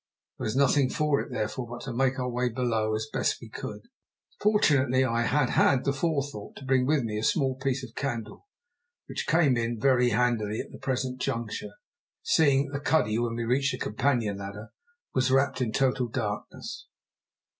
There 0.39 0.45
was 0.45 0.55
nothing 0.55 0.89
for 0.89 1.21
it, 1.21 1.29
therefore, 1.31 1.67
but 1.67 1.81
to 1.81 1.93
make 1.93 2.17
our 2.17 2.27
way 2.27 2.49
below 2.49 2.95
as 2.95 3.07
best 3.13 3.39
we 3.39 3.49
could. 3.49 3.81
Fortunately 4.41 5.05
I 5.05 5.21
had 5.27 5.51
had 5.51 5.83
the 5.85 5.93
forethought 5.93 6.55
to 6.55 6.65
bring 6.65 6.87
with 6.87 7.03
me 7.03 7.19
a 7.19 7.23
small 7.23 7.53
piece 7.55 7.83
of 7.87 7.93
candle, 7.93 8.47
which 9.05 9.27
came 9.27 9.55
in 9.55 9.79
very 9.79 10.09
handily 10.09 10.59
at 10.59 10.71
the 10.71 10.79
present 10.79 11.21
juncture, 11.21 11.73
seeing 12.23 12.65
that 12.69 12.73
the 12.79 12.83
cuddy, 12.83 13.19
when 13.19 13.35
we 13.35 13.43
reached 13.43 13.73
the 13.73 13.77
companion 13.77 14.39
ladder, 14.39 14.71
was 15.13 15.29
wrapt 15.29 15.61
in 15.61 15.71
total 15.71 16.07
darkness. 16.07 16.87